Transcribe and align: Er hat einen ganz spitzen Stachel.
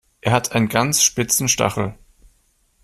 Er 0.21 0.31
hat 0.31 0.53
einen 0.53 0.67
ganz 0.67 1.03
spitzen 1.03 1.47
Stachel. 1.47 1.93